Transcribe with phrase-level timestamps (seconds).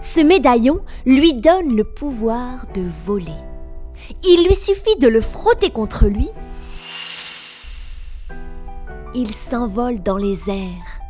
[0.00, 3.32] Ce médaillon lui donne le pouvoir de voler.
[4.24, 6.28] Il lui suffit de le frotter contre lui.
[9.14, 11.00] Il s'envole dans les airs,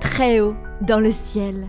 [0.00, 1.68] très haut dans le ciel.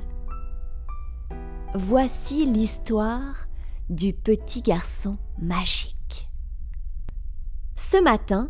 [1.73, 3.47] Voici l'histoire
[3.89, 6.29] du petit garçon magique.
[7.75, 8.49] Ce matin,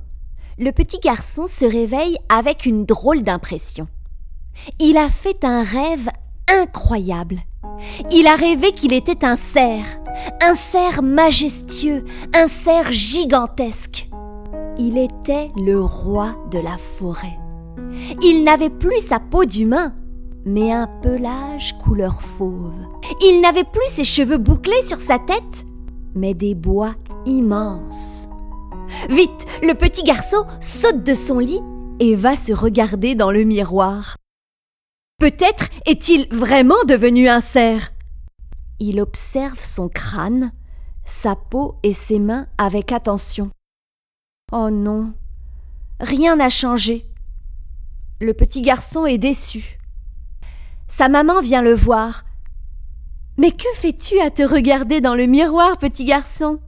[0.60, 3.88] le petit garçon se réveille avec une drôle d'impression.
[4.80, 6.10] Il a fait un rêve
[6.48, 7.42] incroyable.
[8.12, 10.00] Il a rêvé qu'il était un cerf,
[10.42, 14.10] un cerf majestueux, un cerf gigantesque.
[14.78, 17.38] Il était le roi de la forêt.
[18.24, 19.94] Il n'avait plus sa peau d'humain,
[20.46, 22.74] mais un pelage couleur fauve.
[23.22, 25.66] Il n'avait plus ses cheveux bouclés sur sa tête,
[26.16, 28.28] mais des bois immenses.
[29.10, 31.62] Vite, le petit garçon saute de son lit
[32.00, 34.16] et va se regarder dans le miroir.
[35.22, 37.94] Peut-être est-il vraiment devenu un cerf.
[38.80, 40.52] Il observe son crâne,
[41.06, 43.52] sa peau et ses mains avec attention.
[44.52, 45.14] Oh non,
[46.00, 47.06] rien n'a changé.
[48.20, 49.78] Le petit garçon est déçu.
[50.88, 52.26] Sa maman vient le voir.
[53.38, 56.60] Mais que fais-tu à te regarder dans le miroir, petit garçon?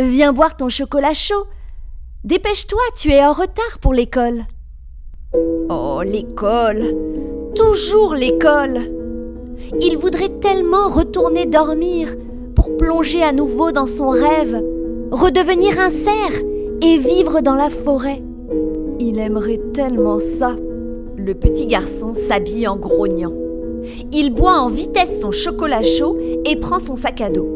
[0.00, 1.46] Viens boire ton chocolat chaud.
[2.24, 4.46] Dépêche-toi, tu es en retard pour l'école.
[5.68, 7.11] Oh, l'école
[7.54, 8.80] toujours l'école.
[9.80, 12.08] Il voudrait tellement retourner dormir
[12.54, 14.62] pour plonger à nouveau dans son rêve,
[15.10, 16.40] redevenir un cerf
[16.82, 18.22] et vivre dans la forêt.
[18.98, 20.56] Il aimerait tellement ça.
[21.16, 23.32] Le petit garçon s'habille en grognant.
[24.12, 27.48] Il boit en vitesse son chocolat chaud et prend son sac à dos.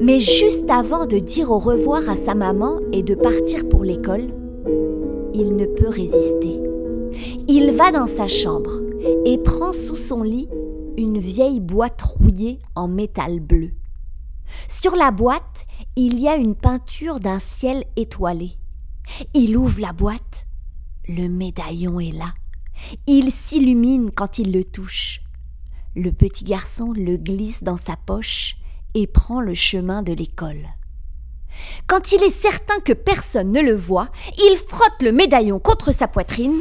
[0.00, 4.24] Mais juste avant de dire au revoir à sa maman et de partir pour l'école,
[5.34, 6.60] il ne peut résister.
[7.48, 8.83] Il va dans sa chambre
[9.24, 10.48] et prend sous son lit
[10.96, 13.72] une vieille boîte rouillée en métal bleu.
[14.68, 15.66] Sur la boîte,
[15.96, 18.52] il y a une peinture d'un ciel étoilé.
[19.34, 20.46] Il ouvre la boîte.
[21.08, 22.32] Le médaillon est là.
[23.06, 25.20] Il s'illumine quand il le touche.
[25.96, 28.56] Le petit garçon le glisse dans sa poche
[28.94, 30.68] et prend le chemin de l'école.
[31.86, 36.08] Quand il est certain que personne ne le voit, il frotte le médaillon contre sa
[36.08, 36.60] poitrine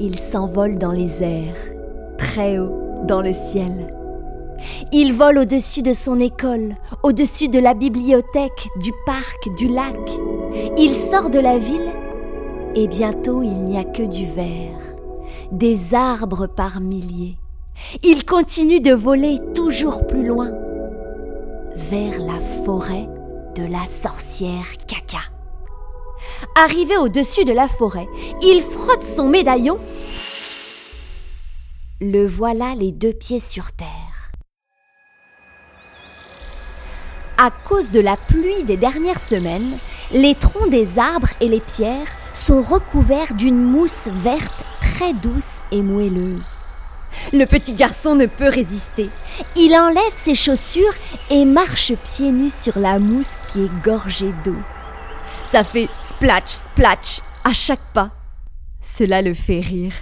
[0.00, 1.56] il s'envole dans les airs,
[2.18, 3.94] très haut dans le ciel.
[4.92, 9.96] Il vole au-dessus de son école, au-dessus de la bibliothèque, du parc, du lac.
[10.78, 11.90] Il sort de la ville
[12.74, 14.78] et bientôt il n'y a que du vert,
[15.52, 17.36] des arbres par milliers.
[18.02, 20.50] Il continue de voler toujours plus loin,
[21.76, 23.08] vers la forêt
[23.56, 25.33] de la sorcière caca.
[26.56, 28.08] Arrivé au-dessus de la forêt,
[28.42, 29.78] il frotte son médaillon.
[32.00, 33.88] Le voilà les deux pieds sur terre.
[37.36, 39.78] À cause de la pluie des dernières semaines,
[40.12, 45.42] les troncs des arbres et les pierres sont recouverts d'une mousse verte très douce
[45.72, 46.50] et moelleuse.
[47.32, 49.10] Le petit garçon ne peut résister.
[49.56, 50.94] Il enlève ses chaussures
[51.30, 54.56] et marche pieds nus sur la mousse qui est gorgée d'eau.
[55.54, 58.10] Ça fait splatch, splatch à chaque pas.
[58.80, 59.92] Cela le fait rire.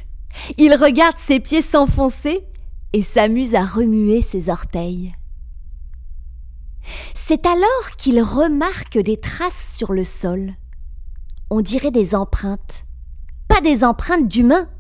[0.56, 2.46] Il regarde ses pieds s'enfoncer
[2.94, 5.14] et s'amuse à remuer ses orteils.
[7.14, 10.54] C'est alors qu'il remarque des traces sur le sol.
[11.50, 12.86] On dirait des empreintes.
[13.46, 14.70] Pas des empreintes d'humains,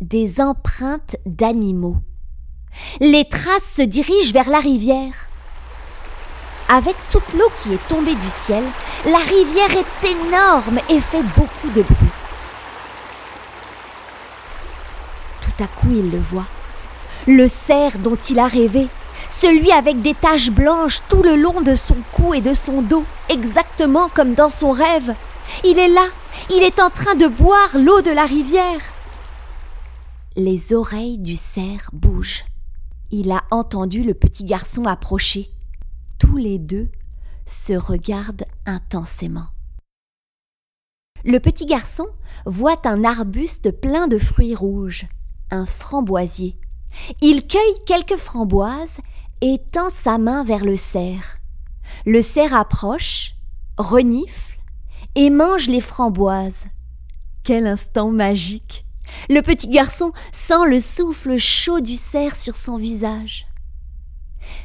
[0.00, 1.98] des empreintes d'animaux.
[3.00, 5.29] Les traces se dirigent vers la rivière.
[6.72, 8.62] Avec toute l'eau qui est tombée du ciel,
[9.04, 12.14] la rivière est énorme et fait beaucoup de bruit.
[15.40, 16.46] Tout à coup, il le voit.
[17.26, 18.86] Le cerf dont il a rêvé,
[19.30, 23.04] celui avec des taches blanches tout le long de son cou et de son dos,
[23.28, 25.16] exactement comme dans son rêve.
[25.64, 26.06] Il est là,
[26.50, 28.80] il est en train de boire l'eau de la rivière.
[30.36, 32.44] Les oreilles du cerf bougent.
[33.10, 35.50] Il a entendu le petit garçon approcher.
[36.20, 36.90] Tous les deux
[37.46, 39.48] se regardent intensément.
[41.24, 42.06] Le petit garçon
[42.44, 45.06] voit un arbuste plein de fruits rouges,
[45.50, 46.58] un framboisier.
[47.22, 48.98] Il cueille quelques framboises
[49.40, 51.38] et tend sa main vers le cerf.
[52.04, 53.34] Le cerf approche,
[53.78, 54.58] renifle
[55.14, 56.66] et mange les framboises.
[57.44, 58.84] Quel instant magique
[59.30, 63.49] Le petit garçon sent le souffle chaud du cerf sur son visage.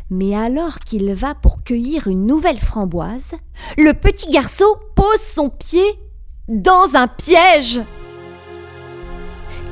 [0.10, 3.32] Mais alors qu'il va pour cueillir une nouvelle framboise,
[3.78, 6.00] le petit garçon pose son pied
[6.48, 7.82] dans un piège.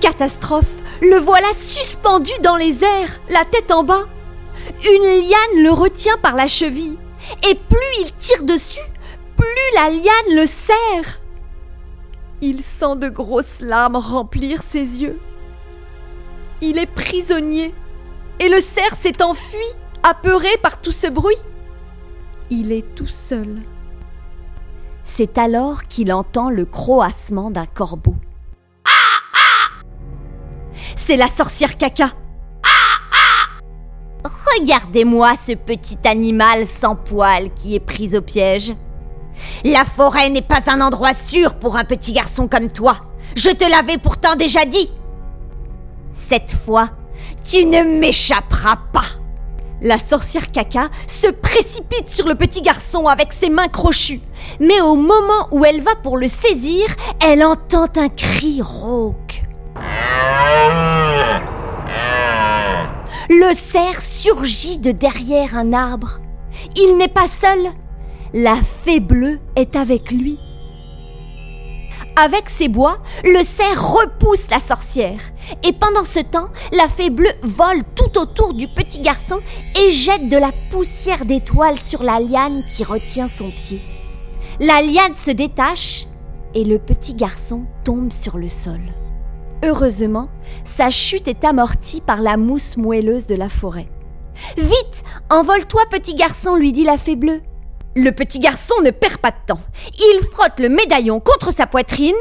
[0.01, 4.05] Catastrophe, le voilà suspendu dans les airs, la tête en bas.
[4.85, 6.97] Une liane le retient par la cheville,
[7.49, 8.79] et plus il tire dessus,
[9.37, 11.19] plus la liane le serre.
[12.41, 15.19] Il sent de grosses larmes remplir ses yeux.
[16.61, 17.73] Il est prisonnier,
[18.39, 19.65] et le cerf s'est enfui,
[20.03, 21.37] apeuré par tout ce bruit.
[22.49, 23.61] Il est tout seul.
[25.03, 28.15] C'est alors qu'il entend le croassement d'un corbeau.
[30.95, 32.11] C'est la sorcière caca.
[34.59, 38.73] Regardez-moi ce petit animal sans poils qui est pris au piège.
[39.65, 42.95] La forêt n'est pas un endroit sûr pour un petit garçon comme toi.
[43.35, 44.91] Je te l'avais pourtant déjà dit.
[46.13, 46.89] Cette fois,
[47.43, 49.22] tu ne m'échapperas pas.
[49.83, 54.21] La sorcière caca se précipite sur le petit garçon avec ses mains crochues.
[54.61, 56.85] Mais au moment où elle va pour le saisir,
[57.21, 59.43] elle entend un cri rauque.
[63.29, 66.19] Le cerf surgit de derrière un arbre.
[66.77, 67.69] Il n'est pas seul.
[68.33, 70.39] La fée bleue est avec lui.
[72.15, 75.19] Avec ses bois, le cerf repousse la sorcière.
[75.67, 79.37] Et pendant ce temps, la fée bleue vole tout autour du petit garçon
[79.81, 83.79] et jette de la poussière d'étoiles sur la liane qui retient son pied.
[84.59, 86.05] La liane se détache
[86.53, 88.81] et le petit garçon tombe sur le sol.
[89.63, 90.29] Heureusement,
[90.63, 93.87] sa chute est amortie par la mousse moelleuse de la forêt.
[94.57, 97.41] Vite, envole-toi, petit garçon, lui dit la fée bleue.
[97.95, 99.61] Le petit garçon ne perd pas de temps.
[99.93, 102.15] Il frotte le médaillon contre sa poitrine.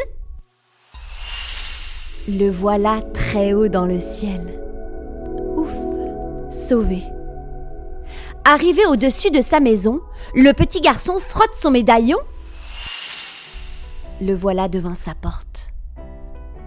[2.29, 4.61] Le voilà très haut dans le ciel.
[5.57, 5.71] Ouf,
[6.51, 7.03] sauvé.
[8.45, 10.01] Arrivé au-dessus de sa maison,
[10.35, 12.19] le petit garçon frotte son médaillon.
[14.21, 15.73] Le voilà devant sa porte.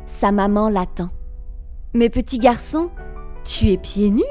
[0.07, 1.09] Sa maman l'attend.
[1.93, 2.89] Mais petit garçon,
[3.43, 4.23] tu es pieds nus?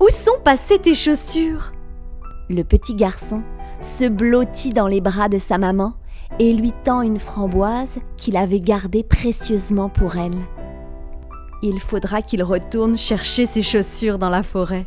[0.00, 1.72] Où sont passées tes chaussures?
[2.48, 3.42] Le petit garçon
[3.80, 5.94] se blottit dans les bras de sa maman
[6.38, 10.36] et lui tend une framboise qu'il avait gardée précieusement pour elle.
[11.62, 14.86] Il faudra qu'il retourne chercher ses chaussures dans la forêt.